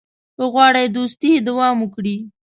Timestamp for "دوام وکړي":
1.47-2.17